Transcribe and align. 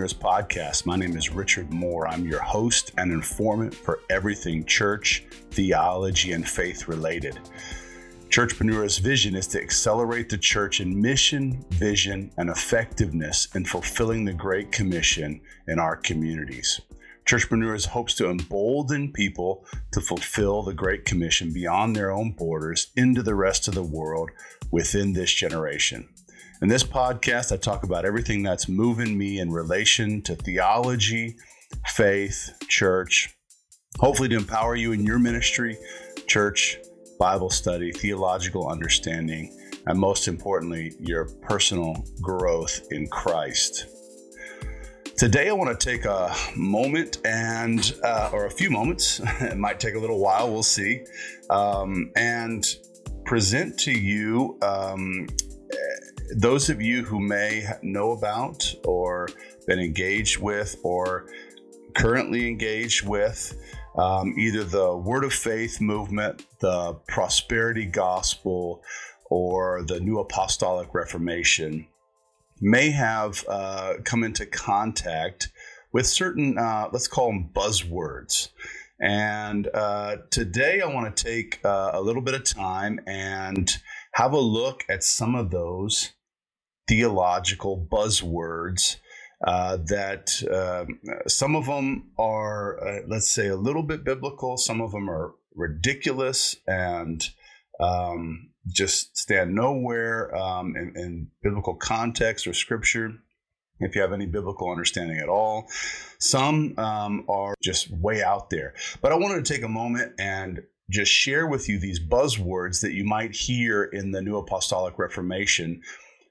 Podcast. 0.00 0.86
My 0.86 0.96
name 0.96 1.16
is 1.16 1.30
Richard 1.30 1.70
Moore. 1.70 2.08
I'm 2.08 2.24
your 2.24 2.40
host 2.40 2.92
and 2.96 3.12
informant 3.12 3.74
for 3.74 4.00
everything 4.08 4.64
church, 4.64 5.24
theology, 5.50 6.32
and 6.32 6.48
faith 6.48 6.88
related. 6.88 7.38
Churchpreneurs' 8.30 8.98
vision 8.98 9.34
is 9.34 9.46
to 9.48 9.60
accelerate 9.60 10.30
the 10.30 10.38
church 10.38 10.80
in 10.80 11.00
mission, 11.00 11.64
vision, 11.70 12.32
and 12.38 12.48
effectiveness 12.48 13.48
in 13.54 13.66
fulfilling 13.66 14.24
the 14.24 14.32
Great 14.32 14.72
Commission 14.72 15.40
in 15.68 15.78
our 15.78 15.96
communities. 15.96 16.80
Churchpreneurs 17.26 17.86
hopes 17.86 18.14
to 18.14 18.30
embolden 18.30 19.12
people 19.12 19.64
to 19.92 20.00
fulfill 20.00 20.62
the 20.62 20.74
Great 20.74 21.04
Commission 21.04 21.52
beyond 21.52 21.94
their 21.94 22.10
own 22.10 22.32
borders 22.32 22.90
into 22.96 23.22
the 23.22 23.34
rest 23.34 23.68
of 23.68 23.74
the 23.74 23.82
world 23.82 24.30
within 24.70 25.12
this 25.12 25.32
generation. 25.32 26.08
In 26.62 26.68
this 26.68 26.84
podcast, 26.84 27.52
I 27.52 27.56
talk 27.56 27.84
about 27.84 28.04
everything 28.04 28.42
that's 28.42 28.68
moving 28.68 29.16
me 29.16 29.38
in 29.38 29.50
relation 29.50 30.20
to 30.22 30.34
theology, 30.34 31.36
faith, 31.86 32.52
church, 32.68 33.34
hopefully 33.98 34.28
to 34.28 34.36
empower 34.36 34.76
you 34.76 34.92
in 34.92 35.06
your 35.06 35.18
ministry, 35.18 35.78
church, 36.26 36.76
Bible 37.18 37.48
study, 37.48 37.92
theological 37.92 38.68
understanding, 38.68 39.56
and 39.86 39.98
most 39.98 40.28
importantly, 40.28 40.92
your 41.00 41.30
personal 41.40 42.04
growth 42.20 42.86
in 42.90 43.08
Christ. 43.08 43.86
Today, 45.16 45.48
I 45.48 45.52
want 45.52 45.80
to 45.80 45.82
take 45.82 46.04
a 46.04 46.30
moment 46.56 47.22
and, 47.24 47.90
uh, 48.04 48.28
or 48.34 48.44
a 48.44 48.50
few 48.50 48.70
moments, 48.70 49.18
it 49.40 49.56
might 49.56 49.80
take 49.80 49.94
a 49.94 49.98
little 49.98 50.20
while, 50.20 50.52
we'll 50.52 50.62
see, 50.62 51.06
um, 51.48 52.12
and 52.16 52.66
present 53.24 53.78
to 53.78 53.92
you 53.92 54.58
um, 54.60 55.26
those 56.36 56.70
of 56.70 56.80
you 56.80 57.04
who 57.04 57.20
may 57.20 57.66
know 57.82 58.12
about 58.12 58.74
or 58.84 59.28
been 59.66 59.80
engaged 59.80 60.38
with 60.40 60.76
or 60.82 61.26
currently 61.94 62.46
engaged 62.46 63.06
with 63.06 63.56
um, 63.96 64.34
either 64.38 64.64
the 64.64 64.96
Word 64.96 65.24
of 65.24 65.32
Faith 65.32 65.80
movement, 65.80 66.46
the 66.60 66.94
Prosperity 67.08 67.84
Gospel, 67.84 68.82
or 69.28 69.82
the 69.82 70.00
New 70.00 70.18
Apostolic 70.18 70.94
Reformation 70.94 71.86
may 72.60 72.90
have 72.90 73.44
uh, 73.48 73.94
come 74.04 74.22
into 74.22 74.46
contact 74.46 75.48
with 75.92 76.06
certain, 76.06 76.58
uh, 76.58 76.88
let's 76.92 77.08
call 77.08 77.28
them 77.28 77.50
buzzwords. 77.52 78.50
And 79.00 79.68
uh, 79.72 80.18
today 80.30 80.82
I 80.82 80.86
want 80.86 81.16
to 81.16 81.24
take 81.24 81.58
uh, 81.64 81.92
a 81.94 82.00
little 82.00 82.22
bit 82.22 82.34
of 82.34 82.44
time 82.44 83.00
and 83.06 83.70
have 84.12 84.32
a 84.32 84.38
look 84.38 84.84
at 84.88 85.02
some 85.02 85.34
of 85.34 85.50
those 85.50 86.10
theological 86.90 87.86
buzzwords 87.88 88.96
uh, 89.46 89.78
that 89.86 90.28
um, 90.52 90.98
some 91.28 91.54
of 91.54 91.66
them 91.66 92.10
are, 92.18 92.84
uh, 92.84 93.00
let's 93.06 93.30
say, 93.30 93.46
a 93.46 93.56
little 93.56 93.84
bit 93.84 94.04
biblical, 94.04 94.56
some 94.56 94.80
of 94.80 94.90
them 94.90 95.08
are 95.08 95.32
ridiculous 95.54 96.56
and 96.66 97.30
um, 97.78 98.50
just 98.66 99.16
stand 99.16 99.54
nowhere 99.54 100.34
um, 100.34 100.74
in, 100.76 100.92
in 100.96 101.28
biblical 101.44 101.76
context 101.76 102.46
or 102.48 102.52
scripture 102.52 103.12
if 103.78 103.94
you 103.94 104.02
have 104.02 104.12
any 104.12 104.26
biblical 104.26 104.68
understanding 104.68 105.18
at 105.18 105.28
all. 105.28 105.68
Some 106.18 106.74
um, 106.76 107.24
are 107.28 107.54
just 107.62 107.88
way 107.90 108.22
out 108.22 108.50
there. 108.50 108.74
But 109.00 109.12
I 109.12 109.14
wanted 109.14 109.44
to 109.44 109.54
take 109.54 109.62
a 109.62 109.68
moment 109.68 110.12
and 110.18 110.64
just 110.90 111.12
share 111.12 111.46
with 111.46 111.68
you 111.68 111.78
these 111.78 112.00
buzzwords 112.00 112.82
that 112.82 112.92
you 112.92 113.04
might 113.04 113.34
hear 113.34 113.84
in 113.84 114.10
the 114.10 114.20
New 114.20 114.36
Apostolic 114.36 114.98
Reformation 114.98 115.80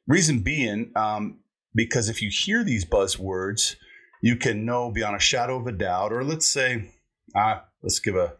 Reason 0.09 0.40
being, 0.40 0.92
um, 0.96 1.38
because 1.75 2.09
if 2.09 2.20
you 2.20 2.31
hear 2.31 2.64
these 2.64 2.84
buzzwords, 2.84 3.75
you 4.24 4.36
can 4.36 4.66
know 4.66 4.92
beyond 4.92 5.16
a 5.16 5.20
shadow 5.20 5.59
of 5.59 5.68
a 5.68 5.72
doubt, 5.72 6.12
or 6.12 6.24
let's 6.24 6.50
say, 6.50 6.90
ah, 7.36 7.64
let's 7.84 8.00
give 8.00 8.16
a, 8.16 8.34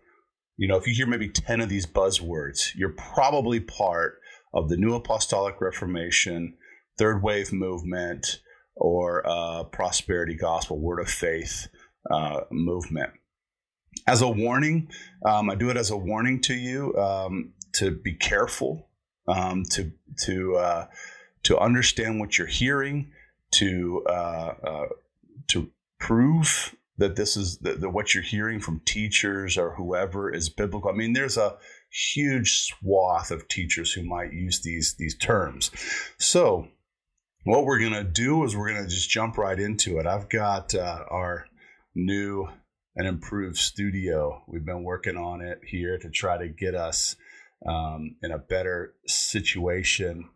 you 0.57 0.68
know, 0.68 0.78
if 0.78 0.88
you 0.88 0.96
hear 0.96 1.06
maybe 1.06 1.30
10 1.30 1.62
of 1.62 1.69
these 1.69 1.85
buzzwords, 1.85 2.75
you're 2.75 2.96
probably 3.13 3.59
part 3.59 4.19
of 4.52 4.68
the 4.68 4.78
New 4.78 4.96
Apostolic 4.96 5.62
Reformation, 5.62 6.57
Third 6.97 7.22
Wave 7.22 7.53
Movement, 7.53 8.40
or 8.75 9.24
uh, 9.30 9.63
Prosperity 9.66 10.36
Gospel, 10.36 10.80
Word 10.80 11.00
of 11.00 11.07
Faith 11.07 11.68
uh, 12.09 12.41
movement. 12.51 13.12
As 14.07 14.24
a 14.24 14.28
warning, 14.28 14.90
um, 15.24 15.51
I 15.51 15.56
do 15.56 15.69
it 15.69 15.78
as 15.78 15.91
a 15.91 15.97
warning 15.97 16.41
to 16.41 16.56
you 16.56 16.97
um, 16.97 17.53
to 17.75 17.91
be 17.91 18.16
careful, 18.16 18.90
um, 19.28 19.63
to 19.72 19.91
to 20.25 20.56
uh, 20.56 20.86
to 21.44 21.57
understand 21.57 22.19
what 22.19 22.38
you're 22.38 22.47
hearing, 22.47 23.11
to 23.51 24.03
uh, 24.07 24.53
uh, 24.63 24.85
to 25.47 25.72
prove 26.00 26.75
that 26.97 27.16
this 27.16 27.38
is 27.38 27.57
that, 27.59 27.81
that 27.81 27.89
what 27.89 28.13
you're 28.13 28.23
hearing 28.23 28.59
from 28.59 28.81
teachers 28.85 29.57
or 29.57 29.75
whoever 29.75 30.33
is 30.33 30.50
biblical. 30.50 30.89
I 30.89 30.94
mean, 30.94 31.13
there's 31.13 31.38
a 31.38 31.55
huge 32.13 32.61
swath 32.61 33.31
of 33.31 33.47
teachers 33.47 33.91
who 33.91 34.03
might 34.03 34.33
use 34.33 34.61
these 34.61 34.95
these 35.00 35.17
terms. 35.17 35.72
So, 36.17 36.67
what 37.45 37.66
we're 37.66 37.79
gonna 37.79 38.03
do 38.03 38.44
is 38.44 38.56
we're 38.56 38.73
gonna 38.73 38.88
just 38.88 39.09
jump 39.09 39.38
right 39.38 39.59
into 39.59 39.97
it. 40.00 40.06
I've 40.06 40.29
got 40.29 40.75
uh, 40.75 41.03
our 41.09 41.45
new 41.95 42.47
and 42.95 43.07
improved 43.07 43.57
studio. 43.57 44.44
We've 44.47 44.66
been 44.66 44.83
working 44.83 45.16
on 45.16 45.41
it 45.41 45.61
here 45.66 45.97
to 45.97 46.09
try 46.09 46.38
to 46.38 46.50
get 46.50 46.75
us 46.75 47.16
um, 47.66 48.16
in 48.21 48.31
a 48.31 48.38
better 48.38 48.94
situation 49.06 50.29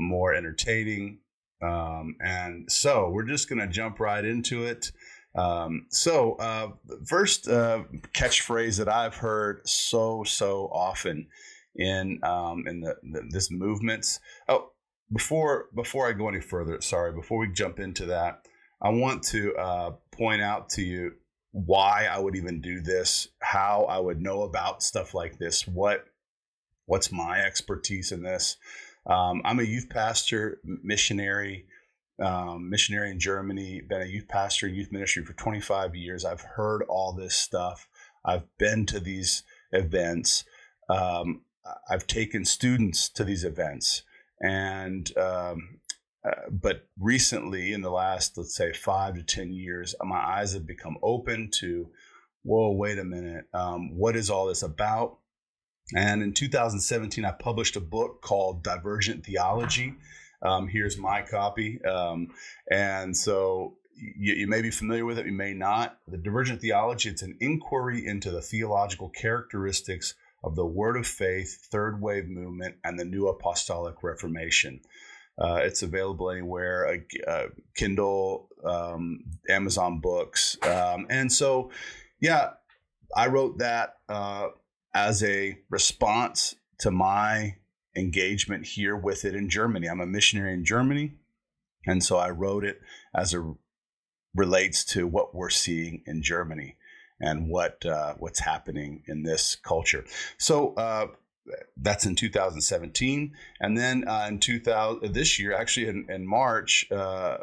more 0.00 0.34
entertaining. 0.34 1.18
Um, 1.62 2.16
and 2.20 2.70
so 2.70 3.10
we're 3.10 3.24
just 3.24 3.48
going 3.48 3.60
to 3.60 3.68
jump 3.68 4.00
right 4.00 4.24
into 4.24 4.64
it. 4.64 4.92
Um, 5.34 5.86
so, 5.90 6.34
uh, 6.34 6.70
first 7.06 7.46
uh, 7.46 7.84
catchphrase 8.12 8.78
that 8.78 8.88
I've 8.88 9.16
heard 9.16 9.60
so 9.68 10.24
so 10.24 10.68
often 10.72 11.28
in 11.76 12.18
um, 12.24 12.64
in 12.66 12.80
the, 12.80 12.96
the, 13.02 13.28
this 13.30 13.50
movements. 13.50 14.18
Oh, 14.48 14.72
before 15.12 15.66
before 15.74 16.08
I 16.08 16.12
go 16.12 16.28
any 16.28 16.40
further, 16.40 16.80
sorry, 16.80 17.12
before 17.12 17.38
we 17.38 17.52
jump 17.52 17.78
into 17.78 18.06
that, 18.06 18.44
I 18.82 18.88
want 18.90 19.22
to 19.24 19.54
uh, 19.54 19.90
point 20.10 20.42
out 20.42 20.68
to 20.70 20.82
you 20.82 21.12
why 21.52 22.08
I 22.10 22.18
would 22.18 22.36
even 22.36 22.60
do 22.60 22.80
this, 22.80 23.28
how 23.40 23.84
I 23.84 23.98
would 23.98 24.20
know 24.20 24.42
about 24.42 24.82
stuff 24.82 25.14
like 25.14 25.38
this, 25.38 25.66
what 25.66 26.06
what's 26.86 27.12
my 27.12 27.40
expertise 27.40 28.10
in 28.10 28.22
this. 28.22 28.56
Um, 29.06 29.42
I'm 29.44 29.58
a 29.60 29.64
youth 29.64 29.88
pastor, 29.88 30.60
missionary, 30.64 31.66
um, 32.22 32.68
missionary 32.68 33.10
in 33.10 33.18
Germany. 33.18 33.80
Been 33.88 34.02
a 34.02 34.06
youth 34.06 34.28
pastor 34.28 34.68
in 34.68 34.74
youth 34.74 34.92
ministry 34.92 35.24
for 35.24 35.32
25 35.32 35.94
years. 35.94 36.24
I've 36.24 36.42
heard 36.42 36.82
all 36.88 37.12
this 37.12 37.34
stuff. 37.34 37.88
I've 38.24 38.44
been 38.58 38.86
to 38.86 39.00
these 39.00 39.42
events. 39.72 40.44
Um, 40.88 41.42
I've 41.88 42.06
taken 42.06 42.44
students 42.44 43.08
to 43.10 43.24
these 43.24 43.44
events, 43.44 44.02
and 44.40 45.16
um, 45.16 45.80
uh, 46.24 46.50
but 46.50 46.88
recently, 46.98 47.72
in 47.72 47.82
the 47.82 47.90
last 47.90 48.36
let's 48.36 48.56
say 48.56 48.72
five 48.72 49.14
to 49.14 49.22
ten 49.22 49.52
years, 49.52 49.94
my 50.02 50.18
eyes 50.18 50.52
have 50.52 50.66
become 50.66 50.96
open 51.02 51.50
to, 51.60 51.88
whoa, 52.42 52.72
wait 52.72 52.98
a 52.98 53.04
minute, 53.04 53.46
um, 53.54 53.96
what 53.96 54.16
is 54.16 54.30
all 54.30 54.46
this 54.46 54.62
about? 54.62 55.18
And 55.94 56.22
in 56.22 56.32
2017, 56.32 57.24
I 57.24 57.32
published 57.32 57.76
a 57.76 57.80
book 57.80 58.22
called 58.22 58.62
Divergent 58.62 59.24
Theology. 59.24 59.94
Um, 60.42 60.68
here's 60.68 60.96
my 60.96 61.22
copy. 61.22 61.82
Um, 61.84 62.28
and 62.70 63.16
so 63.16 63.76
you, 63.96 64.34
you, 64.34 64.46
may 64.46 64.62
be 64.62 64.70
familiar 64.70 65.04
with 65.04 65.18
it, 65.18 65.26
you 65.26 65.32
may 65.32 65.52
not. 65.52 65.98
The 66.08 66.16
Divergent 66.16 66.60
Theology, 66.60 67.10
it's 67.10 67.22
an 67.22 67.36
inquiry 67.40 68.06
into 68.06 68.30
the 68.30 68.40
theological 68.40 69.10
characteristics 69.10 70.14
of 70.42 70.56
the 70.56 70.64
Word 70.64 70.96
of 70.96 71.06
Faith, 71.06 71.66
Third 71.70 72.00
Wave 72.00 72.28
Movement, 72.28 72.76
and 72.84 72.98
the 72.98 73.04
New 73.04 73.28
Apostolic 73.28 74.02
Reformation. 74.02 74.80
Uh, 75.38 75.60
it's 75.62 75.82
available 75.82 76.30
anywhere, 76.30 76.86
uh, 77.26 77.30
uh, 77.30 77.46
Kindle, 77.74 78.48
um, 78.64 79.24
Amazon 79.48 80.00
Books. 80.00 80.56
Um, 80.62 81.06
and 81.10 81.32
so, 81.32 81.70
yeah, 82.20 82.50
I 83.16 83.26
wrote 83.28 83.58
that 83.58 83.96
uh, 84.08 84.48
as 84.94 85.22
a 85.22 85.58
response 85.68 86.56
to 86.78 86.90
my 86.90 87.56
engagement 87.96 88.66
here 88.66 88.96
with 88.96 89.24
it 89.24 89.34
in 89.34 89.48
Germany. 89.48 89.88
I'm 89.88 90.00
a 90.00 90.06
missionary 90.06 90.54
in 90.54 90.64
Germany, 90.64 91.14
and 91.86 92.02
so 92.02 92.16
I 92.16 92.30
wrote 92.30 92.64
it 92.64 92.80
as 93.14 93.34
it 93.34 93.42
relates 94.34 94.84
to 94.84 95.06
what 95.06 95.34
we're 95.34 95.50
seeing 95.50 96.02
in 96.06 96.22
Germany 96.22 96.76
and 97.20 97.48
what 97.48 97.84
uh, 97.84 98.14
what's 98.18 98.40
happening 98.40 99.02
in 99.06 99.22
this 99.22 99.56
culture. 99.56 100.04
So 100.38 100.74
uh, 100.74 101.08
that's 101.76 102.06
in 102.06 102.14
2017, 102.14 103.34
and 103.60 103.76
then 103.76 104.06
uh, 104.06 104.26
in 104.28 104.38
2000 104.38 105.12
this 105.12 105.38
year, 105.38 105.54
actually 105.54 105.88
in, 105.88 106.06
in 106.08 106.26
March, 106.26 106.86
uh, 106.90 107.38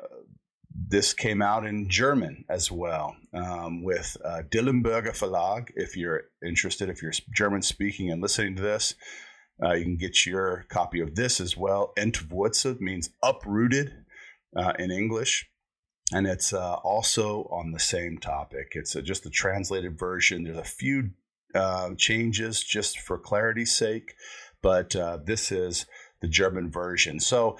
this 0.89 1.13
came 1.13 1.41
out 1.41 1.65
in 1.65 1.89
German 1.89 2.45
as 2.49 2.71
well 2.71 3.15
um, 3.33 3.83
with 3.83 4.15
uh, 4.23 4.43
Dillenberger 4.49 5.11
Verlag. 5.11 5.69
If 5.75 5.97
you're 5.97 6.23
interested, 6.45 6.89
if 6.89 7.01
you're 7.01 7.11
German 7.35 7.61
speaking 7.61 8.09
and 8.09 8.21
listening 8.21 8.55
to 8.55 8.61
this, 8.61 8.95
uh, 9.61 9.73
you 9.73 9.83
can 9.83 9.97
get 9.97 10.25
your 10.25 10.65
copy 10.69 11.01
of 11.01 11.15
this 11.15 11.41
as 11.41 11.57
well. 11.57 11.91
Entwurzelt 11.97 12.79
means 12.79 13.09
uprooted 13.21 13.91
uh, 14.55 14.73
in 14.79 14.91
English. 14.91 15.49
and 16.13 16.25
it's 16.25 16.53
uh, 16.53 16.75
also 16.75 17.43
on 17.51 17.71
the 17.71 17.79
same 17.79 18.17
topic. 18.17 18.69
It's 18.71 18.95
a, 18.95 19.01
just 19.01 19.25
a 19.25 19.29
translated 19.29 19.99
version. 19.99 20.43
There's 20.43 20.57
a 20.57 20.63
few 20.63 21.11
uh, 21.53 21.91
changes 21.97 22.63
just 22.63 22.99
for 22.99 23.17
clarity's 23.17 23.75
sake, 23.75 24.13
but 24.61 24.95
uh, 24.95 25.17
this 25.25 25.51
is 25.51 25.85
the 26.21 26.27
German 26.27 26.71
version. 26.71 27.19
So 27.19 27.57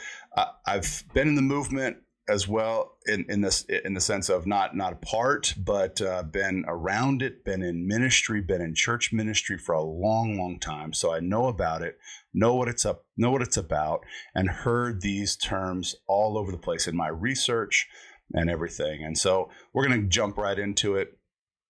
I've 0.66 1.04
been 1.14 1.28
in 1.28 1.36
the 1.36 1.42
movement 1.42 1.98
as 2.30 2.48
well 2.48 2.98
in, 3.06 3.26
in 3.30 3.42
this 3.42 3.64
in 3.64 3.94
the 3.94 4.02
sense 4.02 4.30
of 4.30 4.46
not 4.46 4.76
not 4.76 4.94
a 4.94 4.98
part, 4.98 5.54
but 5.58 6.02
uh, 6.02 6.24
been 6.24 6.66
around 6.68 7.22
it, 7.22 7.46
been 7.46 7.62
in 7.62 7.88
ministry, 7.88 8.42
been 8.42 8.62
in 8.62 8.76
church 8.76 9.14
ministry 9.14 9.58
for 9.58 9.74
a 9.74 9.84
long, 9.84 10.38
long 10.38 10.60
time. 10.60 10.94
So 10.94 11.14
I 11.14 11.20
know 11.20 11.48
about 11.48 11.82
it, 11.82 11.98
know 12.34 12.56
what 12.56 12.68
it's 12.68 12.86
up, 12.86 13.06
know 13.16 13.32
what 13.32 13.42
it's 13.42 13.58
about, 13.58 14.02
and 14.36 14.50
heard 14.50 15.02
these 15.02 15.38
terms 15.38 15.96
all 16.08 16.38
over 16.38 16.52
the 16.52 16.58
place 16.58 16.88
in 16.88 16.96
my 16.96 17.08
research 17.08 17.88
and 18.34 18.50
everything. 18.50 19.04
And 19.04 19.18
so 19.18 19.50
we're 19.74 19.88
going 19.88 20.02
to 20.02 20.08
jump 20.08 20.38
right 20.38 20.60
into 20.60 20.96
it. 20.96 21.18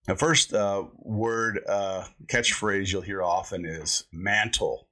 The 0.06 0.16
first 0.16 0.54
uh, 0.54 0.84
word 0.96 1.60
uh, 1.68 2.06
catchphrase 2.26 2.92
you'll 2.92 3.02
hear 3.02 3.22
often 3.22 3.64
is 3.64 4.04
mantle. 4.12 4.88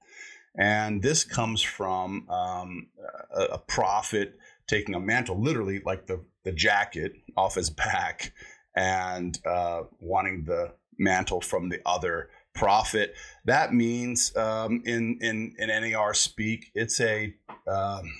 And 0.58 1.02
this 1.02 1.24
comes 1.24 1.60
from 1.60 2.28
um, 2.30 2.88
a, 3.34 3.42
a, 3.54 3.58
prophet 3.58 4.38
taking 4.66 4.94
a 4.94 5.00
mantle, 5.00 5.40
literally 5.40 5.80
like 5.84 6.06
the, 6.06 6.24
the 6.44 6.52
jacket 6.52 7.12
off 7.36 7.54
his 7.54 7.70
back, 7.70 8.32
and 8.74 9.38
uh, 9.46 9.82
wanting 10.00 10.44
the 10.44 10.72
mantle 10.98 11.40
from 11.40 11.68
the 11.68 11.80
other 11.86 12.30
prophet. 12.54 13.14
That 13.44 13.72
means 13.72 14.34
um, 14.36 14.82
in, 14.84 15.18
in, 15.20 15.54
in 15.58 15.92
NAR 15.92 16.14
speak, 16.14 16.70
it's 16.74 17.00
a 17.00 17.34
um, 17.66 18.10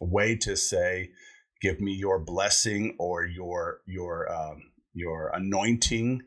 way 0.00 0.36
to 0.36 0.56
say, 0.56 1.10
give 1.60 1.80
me 1.80 1.92
your 1.92 2.18
blessing 2.18 2.94
or 2.98 3.24
your 3.24 3.80
your 3.86 4.30
um, 4.30 4.62
your 4.92 5.30
anointing 5.34 6.22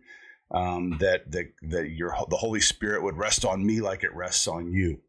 um, 0.52 0.98
that 1.00 1.32
that 1.32 1.54
that 1.62 1.90
your 1.90 2.16
the 2.30 2.38
Holy 2.38 2.62
Spirit 2.62 3.04
would 3.04 3.18
rest 3.18 3.46
on 3.46 3.66
me 3.66 3.82
like 3.82 4.04
it 4.04 4.16
rests 4.16 4.48
on 4.48 4.72
you. 4.72 5.02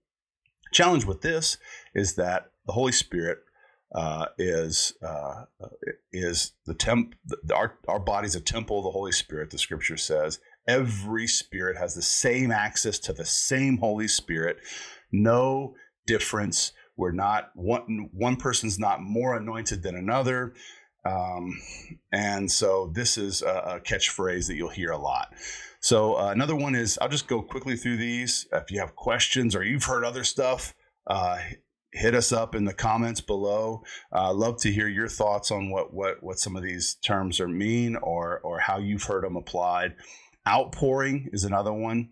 Challenge 0.73 1.07
with 1.07 1.23
this 1.23 1.57
is 1.95 2.17
that 2.17 2.51
the 2.67 2.73
Holy 2.73 2.93
Spirit 2.93 3.39
uh, 3.95 4.27
is 4.39 4.95
uh, 5.03 5.45
is 6.13 6.53
the 6.67 6.75
temp. 6.75 7.15
Our 7.55 7.79
our 7.89 8.01
body's 8.01 8.35
a 8.35 8.41
temple 8.41 8.79
of 8.79 8.85
the 8.85 8.91
Holy 8.91 9.13
Spirit. 9.13 9.51
The 9.51 9.59
Scripture 9.59 9.97
says 9.97 10.41
every 10.67 11.27
spirit 11.27 11.79
has 11.79 11.95
the 11.95 12.03
same 12.03 12.51
access 12.51 12.99
to 13.01 13.13
the 13.13 13.25
same 13.25 13.79
Holy 13.79 14.09
Spirit. 14.09 14.59
No 15.11 15.75
difference 16.07 16.73
we're 16.99 17.13
not 17.13 17.51
one 17.55 18.11
one 18.13 18.37
person's 18.37 18.79
not 18.79 19.01
more 19.01 19.37
anointed 19.37 19.83
than 19.83 19.95
another. 19.95 20.53
Um, 21.05 21.57
and 22.13 22.51
so 22.51 22.91
this 22.93 23.17
is 23.17 23.41
a, 23.41 23.77
a, 23.77 23.81
catchphrase 23.81 24.49
that 24.49 24.57
you'll 24.57 24.69
hear 24.69 24.91
a 24.91 24.99
lot. 24.99 25.33
So 25.81 26.15
uh, 26.15 26.31
another 26.33 26.57
one 26.57 26.75
is 26.75 26.99
I'll 27.01 27.09
just 27.09 27.29
go 27.29 27.41
quickly 27.41 27.77
through 27.77 27.99
these. 27.99 28.47
If 28.53 28.73
you 28.73 28.81
have 28.81 28.97
questions 28.97 29.55
or 29.55 29.63
you've 29.63 29.85
heard 29.85 30.05
other 30.05 30.25
stuff, 30.25 30.75
uh, 31.07 31.39
hit 31.93 32.15
us 32.15 32.33
up 32.33 32.55
in 32.55 32.65
the 32.65 32.75
comments 32.75 33.21
below. 33.21 33.83
Uh, 34.13 34.33
love 34.33 34.59
to 34.59 34.73
hear 34.73 34.89
your 34.89 35.09
thoughts 35.09 35.51
on 35.51 35.71
what 35.71 35.93
what 35.93 36.23
what 36.23 36.39
some 36.39 36.57
of 36.57 36.63
these 36.63 36.95
terms 36.97 37.41
are 37.41 37.49
mean 37.49 37.97
or 37.97 38.41
or 38.41 38.61
how 38.61 38.79
you've 38.79 39.05
heard 39.05 39.25
them 39.25 39.37
applied. 39.37 39.95
Outpouring 40.47 41.31
is 41.33 41.45
another 41.45 41.73
one. 41.73 42.11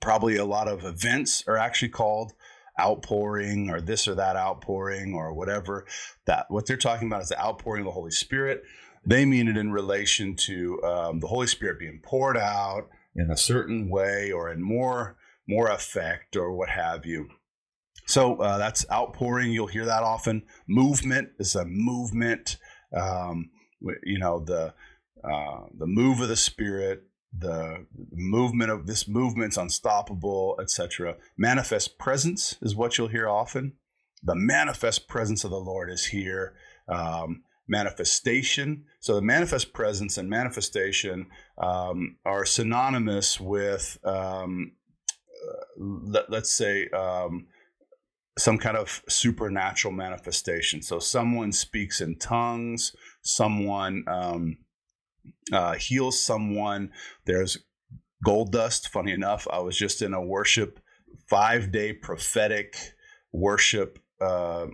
Probably 0.00 0.36
a 0.36 0.44
lot 0.44 0.68
of 0.68 0.84
events 0.84 1.44
are 1.46 1.58
actually 1.58 1.90
called 1.90 2.32
outpouring 2.80 3.70
or 3.70 3.80
this 3.80 4.08
or 4.08 4.14
that 4.14 4.36
outpouring 4.36 5.14
or 5.14 5.32
whatever. 5.32 5.86
That 6.26 6.46
what 6.48 6.66
they're 6.66 6.76
talking 6.76 7.06
about 7.06 7.22
is 7.22 7.28
the 7.28 7.40
outpouring 7.40 7.82
of 7.82 7.86
the 7.86 7.92
Holy 7.92 8.10
Spirit. 8.10 8.62
They 9.06 9.24
mean 9.24 9.48
it 9.48 9.56
in 9.56 9.70
relation 9.70 10.34
to 10.36 10.82
um, 10.82 11.20
the 11.20 11.26
Holy 11.26 11.46
Spirit 11.46 11.78
being 11.78 12.00
poured 12.02 12.38
out 12.38 12.88
in 13.14 13.30
a 13.30 13.36
certain 13.36 13.90
way 13.90 14.32
or 14.32 14.50
in 14.50 14.62
more 14.62 15.16
more 15.46 15.68
effect 15.68 16.36
or 16.36 16.52
what 16.52 16.70
have 16.70 17.04
you. 17.04 17.28
So 18.06 18.36
uh, 18.36 18.58
that's 18.58 18.84
outpouring. 18.90 19.52
You'll 19.52 19.66
hear 19.66 19.86
that 19.86 20.02
often. 20.02 20.42
Movement 20.66 21.30
is 21.38 21.54
a 21.54 21.64
movement. 21.64 22.56
Um, 22.96 23.50
you 24.04 24.18
know 24.18 24.40
the 24.40 24.74
uh, 25.22 25.66
the 25.76 25.86
move 25.86 26.20
of 26.20 26.28
the 26.28 26.36
Spirit 26.36 27.04
the 27.36 27.86
movement 28.12 28.70
of 28.70 28.86
this 28.86 29.08
movement's 29.08 29.56
unstoppable, 29.56 30.56
etc. 30.60 31.16
Manifest 31.36 31.98
presence 31.98 32.56
is 32.62 32.76
what 32.76 32.96
you'll 32.96 33.08
hear 33.08 33.28
often. 33.28 33.72
The 34.22 34.36
manifest 34.36 35.08
presence 35.08 35.44
of 35.44 35.50
the 35.50 35.56
Lord 35.58 35.90
is 35.90 36.06
here. 36.06 36.54
Um, 36.88 37.42
manifestation. 37.66 38.84
So 39.00 39.14
the 39.14 39.22
manifest 39.22 39.72
presence 39.72 40.18
and 40.18 40.28
manifestation 40.28 41.26
um, 41.58 42.16
are 42.24 42.44
synonymous 42.44 43.40
with, 43.40 43.98
um, 44.04 44.72
let, 45.78 46.30
us 46.32 46.52
say, 46.52 46.88
um, 46.88 47.46
some 48.38 48.58
kind 48.58 48.76
of 48.76 49.02
supernatural 49.08 49.92
manifestation. 49.92 50.82
So 50.82 50.98
someone 50.98 51.52
speaks 51.52 52.00
in 52.00 52.18
tongues, 52.18 52.94
someone 53.22 54.04
um, 54.08 54.56
uh, 55.52 55.74
heals 55.74 56.20
someone. 56.20 56.90
There's 57.26 57.58
gold 58.24 58.52
dust. 58.52 58.88
Funny 58.88 59.12
enough, 59.12 59.46
I 59.52 59.60
was 59.60 59.76
just 59.76 60.02
in 60.02 60.14
a 60.14 60.22
worship, 60.22 60.80
five 61.28 61.70
day 61.70 61.92
prophetic 61.92 62.76
worship 63.32 63.98
uh, 64.20 64.66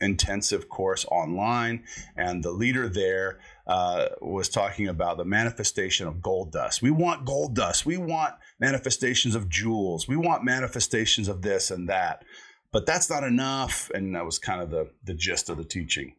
intensive 0.00 0.68
course 0.68 1.04
online, 1.10 1.84
and 2.16 2.42
the 2.42 2.50
leader 2.50 2.88
there 2.88 3.40
uh, 3.66 4.06
was 4.20 4.48
talking 4.48 4.88
about 4.88 5.18
the 5.18 5.24
manifestation 5.24 6.06
of 6.06 6.22
gold 6.22 6.52
dust. 6.52 6.80
We 6.82 6.90
want 6.90 7.26
gold 7.26 7.54
dust. 7.54 7.84
We 7.84 7.98
want 7.98 8.34
manifestations 8.58 9.34
of 9.34 9.48
jewels. 9.48 10.08
We 10.08 10.16
want 10.16 10.44
manifestations 10.44 11.28
of 11.28 11.42
this 11.42 11.70
and 11.70 11.88
that. 11.88 12.24
But 12.72 12.86
that's 12.86 13.10
not 13.10 13.24
enough. 13.24 13.90
And 13.94 14.14
that 14.14 14.24
was 14.24 14.38
kind 14.38 14.62
of 14.62 14.70
the, 14.70 14.90
the 15.04 15.14
gist 15.14 15.50
of 15.50 15.56
the 15.56 15.64
teaching. 15.64 16.14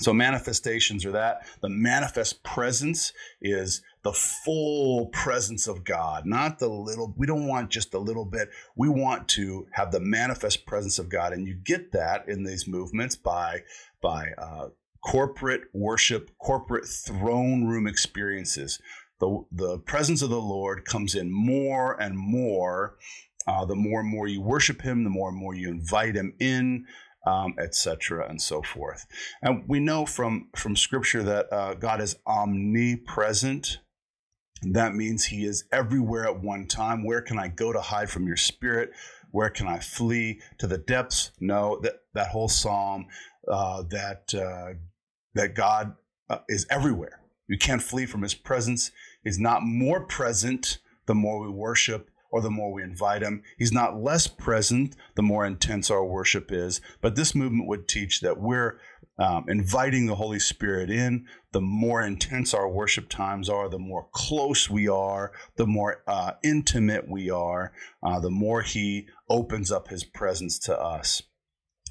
So 0.00 0.12
manifestations 0.12 1.04
are 1.04 1.12
that. 1.12 1.46
The 1.60 1.68
manifest 1.68 2.42
presence 2.44 3.12
is 3.40 3.82
the 4.02 4.12
full 4.12 5.06
presence 5.06 5.66
of 5.66 5.84
God, 5.84 6.24
not 6.24 6.58
the 6.58 6.68
little. 6.68 7.14
We 7.16 7.26
don't 7.26 7.48
want 7.48 7.70
just 7.70 7.94
a 7.94 7.98
little 7.98 8.24
bit. 8.24 8.48
We 8.76 8.88
want 8.88 9.28
to 9.30 9.66
have 9.72 9.90
the 9.90 10.00
manifest 10.00 10.66
presence 10.66 10.98
of 10.98 11.08
God, 11.08 11.32
and 11.32 11.46
you 11.46 11.54
get 11.54 11.92
that 11.92 12.28
in 12.28 12.44
these 12.44 12.68
movements 12.68 13.16
by 13.16 13.62
by 14.00 14.28
uh, 14.38 14.68
corporate 15.04 15.62
worship, 15.72 16.30
corporate 16.38 16.86
throne 16.86 17.64
room 17.64 17.88
experiences. 17.88 18.80
The 19.18 19.44
the 19.50 19.78
presence 19.78 20.22
of 20.22 20.30
the 20.30 20.40
Lord 20.40 20.84
comes 20.84 21.16
in 21.16 21.32
more 21.32 22.00
and 22.00 22.16
more. 22.16 22.96
Uh, 23.46 23.64
the 23.64 23.74
more 23.74 24.00
and 24.00 24.08
more 24.08 24.26
you 24.26 24.42
worship 24.42 24.82
Him, 24.82 25.04
the 25.04 25.10
more 25.10 25.28
and 25.30 25.38
more 25.38 25.54
you 25.54 25.68
invite 25.68 26.14
Him 26.14 26.34
in 26.38 26.86
um, 27.28 27.54
etc., 27.58 28.26
and 28.28 28.40
so 28.40 28.62
forth. 28.62 29.06
And 29.42 29.64
we 29.68 29.80
know 29.80 30.06
from 30.06 30.48
from 30.56 30.76
Scripture 30.76 31.22
that 31.22 31.52
uh, 31.52 31.74
God 31.74 32.00
is 32.00 32.16
omnipresent. 32.26 33.78
That 34.62 34.94
means 34.94 35.26
He 35.26 35.44
is 35.44 35.64
everywhere 35.72 36.24
at 36.24 36.42
one 36.42 36.66
time. 36.66 37.04
Where 37.04 37.22
can 37.22 37.38
I 37.38 37.48
go 37.48 37.72
to 37.72 37.80
hide 37.80 38.10
from 38.10 38.26
Your 38.26 38.36
Spirit? 38.36 38.90
Where 39.30 39.50
can 39.50 39.66
I 39.66 39.78
flee 39.78 40.40
to 40.58 40.66
the 40.66 40.78
depths? 40.78 41.32
No, 41.40 41.78
that 41.82 42.00
that 42.14 42.28
whole 42.28 42.48
psalm 42.48 43.06
uh, 43.46 43.82
that 43.90 44.34
uh, 44.34 44.78
that 45.34 45.54
God 45.54 45.94
uh, 46.30 46.38
is 46.48 46.66
everywhere. 46.70 47.20
You 47.48 47.58
can't 47.58 47.82
flee 47.82 48.06
from 48.06 48.22
His 48.22 48.34
presence. 48.34 48.90
He's 49.24 49.38
not 49.38 49.62
more 49.62 50.00
present 50.06 50.78
the 51.06 51.14
more 51.14 51.40
we 51.40 51.50
worship 51.50 52.10
or 52.30 52.40
the 52.40 52.50
more 52.50 52.72
we 52.72 52.82
invite 52.82 53.22
him. 53.22 53.42
He's 53.56 53.72
not 53.72 54.02
less 54.02 54.26
present 54.26 54.96
the 55.14 55.22
more 55.22 55.46
intense 55.46 55.90
our 55.90 56.04
worship 56.04 56.50
is. 56.52 56.80
But 57.00 57.16
this 57.16 57.34
movement 57.34 57.68
would 57.68 57.88
teach 57.88 58.20
that 58.20 58.40
we're 58.40 58.78
um, 59.18 59.46
inviting 59.48 60.06
the 60.06 60.14
Holy 60.14 60.38
Spirit 60.38 60.90
in. 60.90 61.26
The 61.52 61.60
more 61.60 62.02
intense 62.02 62.54
our 62.54 62.68
worship 62.68 63.08
times 63.08 63.48
are, 63.48 63.68
the 63.68 63.78
more 63.78 64.08
close 64.12 64.70
we 64.70 64.88
are, 64.88 65.32
the 65.56 65.66
more 65.66 66.02
uh, 66.06 66.32
intimate 66.44 67.08
we 67.08 67.30
are, 67.30 67.72
uh, 68.02 68.20
the 68.20 68.30
more 68.30 68.62
He 68.62 69.06
opens 69.28 69.72
up 69.72 69.88
His 69.88 70.04
presence 70.04 70.58
to 70.60 70.78
us 70.78 71.22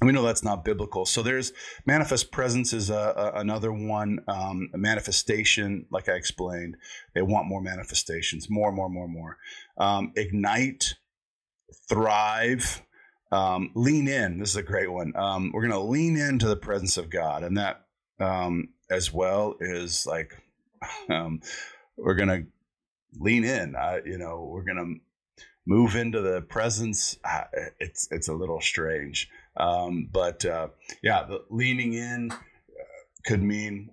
we 0.00 0.12
know 0.12 0.22
that's 0.22 0.44
not 0.44 0.64
biblical. 0.64 1.04
So 1.04 1.22
there's 1.22 1.52
manifest 1.84 2.30
presence 2.30 2.72
is 2.72 2.90
a, 2.90 2.94
a, 3.34 3.40
another 3.40 3.72
one. 3.72 4.20
Um, 4.28 4.70
a 4.72 4.78
manifestation, 4.78 5.86
like 5.90 6.08
I 6.08 6.12
explained, 6.12 6.76
they 7.14 7.22
want 7.22 7.48
more 7.48 7.60
manifestations, 7.60 8.48
more, 8.48 8.70
more, 8.70 8.88
more, 8.88 9.08
more. 9.08 9.38
Um, 9.76 10.12
ignite, 10.14 10.94
thrive, 11.88 12.82
um, 13.32 13.70
lean 13.74 14.08
in. 14.08 14.38
This 14.38 14.50
is 14.50 14.56
a 14.56 14.62
great 14.62 14.90
one. 14.90 15.12
Um, 15.16 15.50
we're 15.52 15.66
going 15.66 15.72
to 15.72 15.80
lean 15.80 16.16
into 16.16 16.46
the 16.46 16.56
presence 16.56 16.96
of 16.96 17.10
God, 17.10 17.42
and 17.42 17.56
that 17.56 17.84
um, 18.20 18.68
as 18.90 19.12
well 19.12 19.56
is 19.60 20.06
like 20.06 20.32
um, 21.10 21.40
we're 21.96 22.14
going 22.14 22.28
to 22.28 22.46
lean 23.18 23.44
in. 23.44 23.74
Uh, 23.74 23.98
you 24.04 24.18
know, 24.18 24.48
we're 24.50 24.64
going 24.64 24.76
to 24.76 25.00
move 25.66 25.96
into 25.96 26.20
the 26.20 26.40
presence. 26.42 27.16
Uh, 27.24 27.44
it's 27.78 28.08
it's 28.10 28.28
a 28.28 28.34
little 28.34 28.60
strange. 28.60 29.28
Um, 29.56 30.08
but 30.10 30.44
uh, 30.44 30.68
yeah, 31.02 31.24
the 31.24 31.44
leaning 31.50 31.94
in 31.94 32.30
uh, 32.30 32.36
could 33.24 33.42
mean 33.42 33.90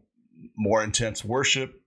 more 0.55 0.83
intense 0.83 1.23
worship. 1.23 1.81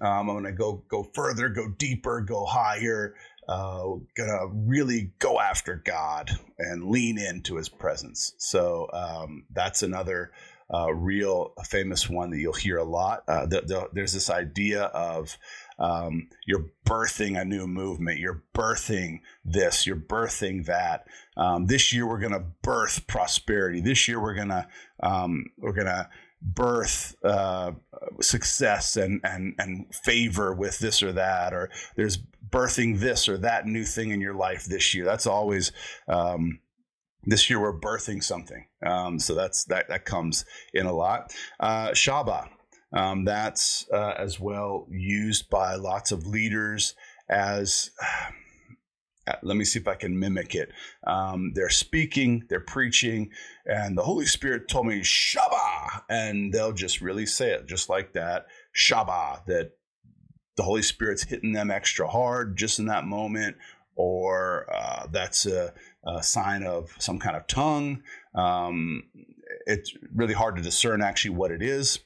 Um, 0.00 0.28
I'm 0.30 0.34
going 0.34 0.44
to 0.44 0.52
go 0.52 0.84
go 0.90 1.04
further, 1.14 1.48
go 1.48 1.68
deeper, 1.68 2.20
go 2.20 2.44
higher. 2.44 3.14
Uh, 3.48 3.96
gonna 4.16 4.46
really 4.52 5.12
go 5.18 5.40
after 5.40 5.74
God 5.74 6.30
and 6.56 6.84
lean 6.84 7.18
into 7.18 7.56
His 7.56 7.68
presence. 7.68 8.32
So 8.38 8.88
um, 8.92 9.46
that's 9.52 9.82
another 9.82 10.30
uh, 10.72 10.92
real 10.92 11.52
famous 11.64 12.08
one 12.08 12.30
that 12.30 12.38
you'll 12.38 12.52
hear 12.52 12.78
a 12.78 12.84
lot. 12.84 13.24
Uh, 13.26 13.46
the, 13.46 13.60
the, 13.62 13.88
there's 13.92 14.12
this 14.12 14.30
idea 14.30 14.84
of 14.84 15.36
um, 15.78 16.28
you're 16.46 16.66
birthing 16.86 17.40
a 17.40 17.44
new 17.44 17.66
movement. 17.66 18.18
You're 18.18 18.44
birthing 18.54 19.20
this. 19.44 19.86
You're 19.86 19.96
birthing 19.96 20.66
that. 20.66 21.06
Um, 21.36 21.66
this 21.66 21.92
year 21.92 22.06
we're 22.06 22.20
going 22.20 22.34
to 22.34 22.44
birth 22.62 23.06
prosperity. 23.06 23.80
This 23.80 24.06
year 24.06 24.20
we're 24.20 24.34
going 24.34 24.48
to 24.48 24.66
um, 25.02 25.46
we're 25.58 25.72
going 25.72 25.86
to 25.86 26.08
birth 26.42 27.16
uh, 27.22 27.72
success 28.20 28.96
and 28.96 29.20
and 29.24 29.54
and 29.58 29.94
favor 29.94 30.54
with 30.54 30.78
this 30.78 31.02
or 31.02 31.12
that. 31.12 31.54
Or 31.54 31.70
there's 31.96 32.18
birthing 32.50 33.00
this 33.00 33.28
or 33.28 33.38
that 33.38 33.66
new 33.66 33.84
thing 33.84 34.10
in 34.10 34.20
your 34.20 34.34
life 34.34 34.66
this 34.66 34.94
year. 34.94 35.04
That's 35.04 35.26
always 35.26 35.72
um, 36.08 36.60
this 37.24 37.50
year 37.50 37.60
we're 37.60 37.78
birthing 37.78 38.22
something. 38.22 38.66
Um, 38.84 39.18
so 39.18 39.34
that's 39.34 39.64
that 39.64 39.88
that 39.88 40.04
comes 40.04 40.44
in 40.72 40.86
a 40.86 40.92
lot. 40.92 41.32
Uh, 41.58 41.90
Shaba. 41.90 42.48
Um, 42.92 43.24
that's 43.24 43.86
uh, 43.92 44.14
as 44.18 44.40
well 44.40 44.86
used 44.90 45.48
by 45.48 45.76
lots 45.76 46.12
of 46.12 46.26
leaders 46.26 46.94
as. 47.28 47.90
Uh, 49.28 49.34
let 49.42 49.56
me 49.56 49.64
see 49.64 49.78
if 49.78 49.86
I 49.86 49.94
can 49.94 50.18
mimic 50.18 50.54
it. 50.54 50.70
Um, 51.06 51.52
they're 51.54 51.68
speaking, 51.68 52.44
they're 52.48 52.58
preaching, 52.58 53.30
and 53.66 53.96
the 53.96 54.02
Holy 54.02 54.26
Spirit 54.26 54.66
told 54.66 54.86
me 54.86 55.02
Shaba, 55.02 56.02
and 56.08 56.52
they'll 56.52 56.72
just 56.72 57.00
really 57.00 57.26
say 57.26 57.52
it 57.52 57.68
just 57.68 57.88
like 57.88 58.14
that, 58.14 58.46
Shaba. 58.74 59.44
That 59.46 59.72
the 60.56 60.62
Holy 60.62 60.82
Spirit's 60.82 61.24
hitting 61.24 61.52
them 61.52 61.70
extra 61.70 62.08
hard 62.08 62.56
just 62.56 62.78
in 62.78 62.86
that 62.86 63.04
moment, 63.04 63.56
or 63.94 64.66
uh, 64.74 65.06
that's 65.12 65.46
a, 65.46 65.74
a, 66.06 66.22
sign 66.22 66.62
of 66.62 66.94
some 66.98 67.18
kind 67.18 67.36
of 67.36 67.46
tongue. 67.46 68.02
Um, 68.34 69.04
it's 69.66 69.92
really 70.14 70.34
hard 70.34 70.56
to 70.56 70.62
discern 70.62 71.02
actually 71.02 71.34
what 71.36 71.50
it 71.50 71.62
is. 71.62 71.98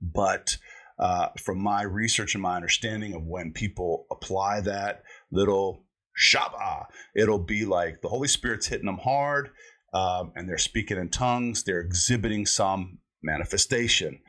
But 0.00 0.56
uh, 0.98 1.28
from 1.38 1.62
my 1.62 1.82
research 1.82 2.34
and 2.34 2.42
my 2.42 2.56
understanding 2.56 3.14
of 3.14 3.24
when 3.24 3.52
people 3.52 4.06
apply 4.10 4.60
that 4.62 5.02
little 5.30 5.84
shaba, 6.18 6.86
it'll 7.14 7.38
be 7.38 7.64
like 7.64 8.00
the 8.02 8.08
Holy 8.08 8.28
Spirit's 8.28 8.66
hitting 8.66 8.86
them 8.86 8.98
hard 8.98 9.50
um, 9.94 10.32
and 10.36 10.48
they're 10.48 10.58
speaking 10.58 10.98
in 10.98 11.08
tongues, 11.08 11.64
they're 11.64 11.80
exhibiting 11.80 12.46
some 12.46 12.98
manifestation. 13.22 14.20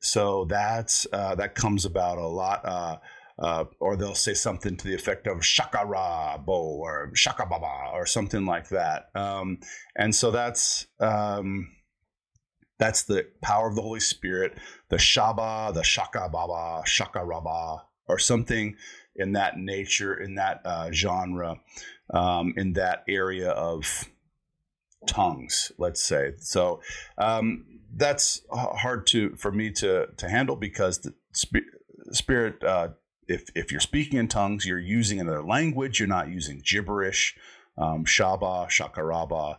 So 0.00 0.46
that's 0.48 1.06
uh, 1.12 1.34
that 1.36 1.54
comes 1.54 1.84
about 1.84 2.18
a 2.18 2.26
lot. 2.26 2.64
Uh, 2.64 2.96
uh, 3.38 3.64
or 3.80 3.96
they'll 3.96 4.14
say 4.14 4.34
something 4.34 4.76
to 4.76 4.86
the 4.86 4.94
effect 4.94 5.26
of 5.26 5.38
shakarabo 5.38 6.48
or 6.48 7.10
shakababa 7.14 7.92
or 7.92 8.06
something 8.06 8.46
like 8.46 8.68
that. 8.70 9.10
Um, 9.14 9.58
and 9.94 10.14
so 10.14 10.30
that's 10.30 10.86
um, 11.00 11.68
that's 12.78 13.04
the 13.04 13.26
power 13.42 13.68
of 13.68 13.74
the 13.74 13.82
Holy 13.82 14.00
Spirit, 14.00 14.58
the 14.90 14.96
Shaba, 14.96 15.72
the 15.72 15.82
Shaka 15.82 16.28
Baba, 16.30 16.82
Shaka 16.86 17.24
Rabba, 17.24 17.84
or 18.06 18.18
something 18.18 18.76
in 19.14 19.32
that 19.32 19.56
nature, 19.56 20.14
in 20.14 20.34
that 20.34 20.60
uh, 20.64 20.90
genre, 20.92 21.56
um, 22.12 22.52
in 22.56 22.74
that 22.74 23.02
area 23.08 23.50
of 23.50 24.04
tongues, 25.06 25.72
let's 25.78 26.02
say. 26.02 26.32
So 26.38 26.80
um, 27.16 27.64
that's 27.94 28.42
hard 28.50 29.06
to 29.08 29.36
for 29.36 29.52
me 29.52 29.70
to 29.72 30.06
to 30.16 30.28
handle 30.28 30.56
because 30.56 31.00
the 31.00 31.14
sp- 31.36 31.68
Spirit. 32.12 32.62
Uh, 32.62 32.88
if, 33.28 33.44
if 33.54 33.70
you're 33.70 33.80
speaking 33.80 34.18
in 34.18 34.28
tongues, 34.28 34.66
you're 34.66 34.78
using 34.78 35.20
another 35.20 35.42
language. 35.42 35.98
You're 35.98 36.08
not 36.08 36.28
using 36.28 36.62
gibberish. 36.64 37.36
Um, 37.78 38.04
shaba, 38.04 38.68
shakaraba 38.68 39.56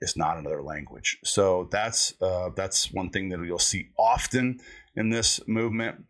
is 0.00 0.16
not 0.16 0.38
another 0.38 0.62
language. 0.62 1.18
So 1.24 1.68
that's 1.70 2.14
uh, 2.20 2.50
that's 2.54 2.92
one 2.92 3.10
thing 3.10 3.30
that 3.30 3.40
you'll 3.44 3.58
see 3.58 3.88
often 3.98 4.60
in 4.94 5.10
this 5.10 5.40
movement. 5.46 6.04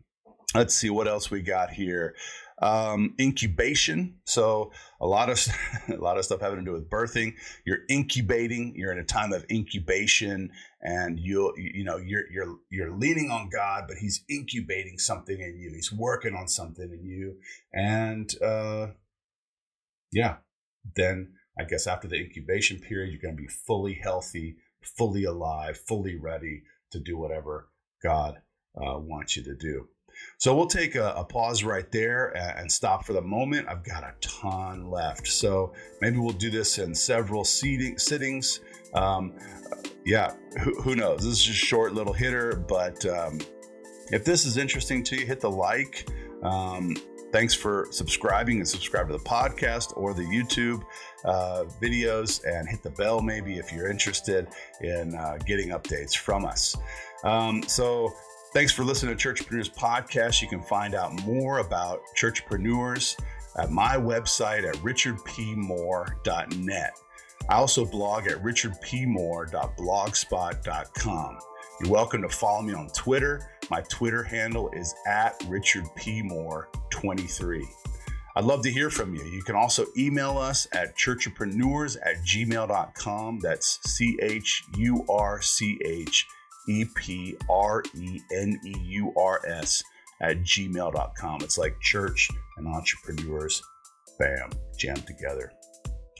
Let's 0.53 0.75
see 0.75 0.89
what 0.89 1.07
else 1.07 1.31
we 1.31 1.41
got 1.41 1.71
here. 1.71 2.15
Um, 2.61 3.15
incubation. 3.19 4.15
So 4.23 4.71
a 5.01 5.05
lot 5.05 5.29
of 5.29 5.45
a 5.89 5.97
lot 5.97 6.17
of 6.17 6.23
stuff 6.23 6.39
having 6.39 6.59
to 6.59 6.65
do 6.65 6.71
with 6.71 6.89
birthing. 6.89 7.33
You're 7.65 7.83
incubating. 7.89 8.73
You're 8.75 8.93
in 8.93 8.99
a 8.99 9.03
time 9.03 9.33
of 9.33 9.45
incubation, 9.51 10.51
and 10.81 11.19
you 11.19 11.53
you 11.57 11.83
know 11.83 11.97
you're 11.97 12.23
you're 12.31 12.55
you're 12.69 12.95
leaning 12.95 13.29
on 13.29 13.49
God, 13.49 13.85
but 13.87 13.97
He's 13.97 14.23
incubating 14.29 14.97
something 14.99 15.37
in 15.37 15.57
you. 15.59 15.71
He's 15.73 15.91
working 15.91 16.33
on 16.33 16.47
something 16.47 16.89
in 16.89 17.05
you, 17.05 17.35
and 17.73 18.33
uh, 18.41 18.87
yeah, 20.13 20.37
then 20.95 21.33
I 21.59 21.63
guess 21.63 21.87
after 21.87 22.07
the 22.07 22.15
incubation 22.15 22.79
period, 22.79 23.11
you're 23.11 23.21
going 23.21 23.35
to 23.35 23.41
be 23.41 23.47
fully 23.47 23.99
healthy, 24.01 24.57
fully 24.81 25.23
alive, 25.23 25.77
fully 25.77 26.15
ready 26.15 26.63
to 26.91 26.99
do 26.99 27.17
whatever 27.17 27.69
God 28.03 28.41
uh, 28.77 28.99
wants 28.99 29.37
you 29.37 29.43
to 29.43 29.55
do. 29.55 29.87
So 30.37 30.55
we'll 30.55 30.67
take 30.67 30.95
a, 30.95 31.13
a, 31.17 31.23
pause 31.23 31.63
right 31.63 31.89
there 31.91 32.29
and 32.57 32.71
stop 32.71 33.05
for 33.05 33.13
the 33.13 33.21
moment. 33.21 33.67
I've 33.67 33.83
got 33.83 34.03
a 34.03 34.13
ton 34.21 34.89
left. 34.89 35.27
So 35.27 35.73
maybe 36.01 36.17
we'll 36.17 36.33
do 36.33 36.49
this 36.49 36.77
in 36.77 36.93
several 36.93 37.43
seating, 37.43 37.97
sittings. 37.97 38.59
Um, 38.93 39.33
yeah, 40.05 40.33
who, 40.61 40.81
who, 40.81 40.95
knows? 40.95 41.19
This 41.19 41.33
is 41.33 41.43
just 41.43 41.63
a 41.63 41.65
short 41.65 41.93
little 41.93 42.13
hitter, 42.13 42.55
but 42.55 43.05
um, 43.05 43.39
if 44.11 44.23
this 44.23 44.45
is 44.45 44.57
interesting 44.57 45.03
to 45.05 45.15
you, 45.19 45.25
hit 45.25 45.41
the 45.41 45.51
like. 45.51 46.09
Um, 46.43 46.95
Thanks 47.35 47.53
for 47.53 47.87
subscribing 47.91 48.59
and 48.59 48.67
subscribe 48.67 49.07
to 49.07 49.13
the 49.17 49.23
podcast 49.23 49.91
or 49.97 50.13
the 50.13 50.21
YouTube 50.21 50.83
uh, 51.25 51.65
videos 51.81 52.41
and 52.45 52.65
hit 52.65 52.81
the 52.81 52.91
bell 52.91 53.19
maybe 53.19 53.57
if 53.57 53.73
you're 53.73 53.89
interested 53.89 54.47
in 54.79 55.13
uh, 55.15 55.37
getting 55.45 55.71
updates 55.71 56.15
from 56.15 56.45
us. 56.45 56.77
Um, 57.25 57.61
so, 57.63 58.13
thanks 58.55 58.71
for 58.71 58.83
listening 58.85 59.17
to 59.17 59.27
Churchpreneurs 59.27 59.69
Podcast. 59.69 60.41
You 60.41 60.47
can 60.47 60.61
find 60.61 60.95
out 60.95 61.11
more 61.25 61.59
about 61.59 61.99
Churchpreneurs 62.17 63.21
at 63.57 63.69
my 63.69 63.97
website 63.97 64.65
at 64.65 64.75
richardpmoore.net. 64.75 66.99
I 67.49 67.53
also 67.53 67.83
blog 67.83 68.27
at 68.27 68.41
richardpmoore.blogspot.com. 68.41 71.39
You're 71.81 71.91
welcome 71.91 72.21
to 72.21 72.29
follow 72.29 72.61
me 72.61 72.73
on 72.73 72.87
Twitter. 72.95 73.45
My 73.69 73.81
Twitter 73.89 74.23
handle 74.23 74.69
is 74.71 74.95
at 75.05 75.37
richardpmoore23. 75.41 77.61
I'd 78.37 78.45
love 78.45 78.63
to 78.63 78.71
hear 78.71 78.89
from 78.89 79.13
you. 79.13 79.25
You 79.25 79.43
can 79.43 79.57
also 79.57 79.85
email 79.97 80.37
us 80.37 80.65
at 80.71 80.97
churchpreneurs 80.97 81.97
at 82.01 82.23
gmail.com. 82.23 83.39
That's 83.39 83.81
C 83.83 84.17
H 84.21 84.63
U 84.77 85.03
R 85.09 85.41
C 85.41 85.77
H 85.83 86.25
E 86.67 86.85
P 86.95 87.37
R 87.49 87.83
E 87.95 88.19
N 88.33 88.59
E 88.65 88.73
U 88.79 89.13
R 89.17 89.41
S 89.47 89.83
at 90.21 90.37
gmail.com. 90.41 91.41
It's 91.41 91.57
like 91.57 91.79
church 91.81 92.29
and 92.57 92.67
entrepreneurs, 92.67 93.61
bam, 94.19 94.49
jammed 94.77 95.05
together. 95.05 95.51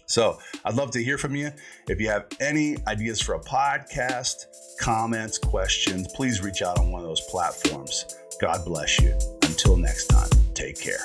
So 0.08 0.38
I'd 0.64 0.76
love 0.76 0.92
to 0.92 1.04
hear 1.04 1.18
from 1.18 1.36
you. 1.36 1.52
If 1.88 2.00
you 2.00 2.10
have 2.10 2.28
any 2.40 2.78
ideas 2.88 3.22
for 3.22 3.36
a 3.36 3.40
podcast, 3.40 4.46
comments, 4.80 5.38
questions, 5.38 6.08
please 6.14 6.42
reach 6.42 6.62
out 6.62 6.80
on 6.80 6.92
one 6.92 7.02
of 7.02 7.08
those 7.08 7.22
platforms. 7.22 8.06
God 8.40 8.64
bless 8.66 9.00
you. 9.02 9.18
Until 9.44 9.78
next 9.78 10.08
time, 10.08 10.30
take 10.54 10.80
care. 10.80 11.00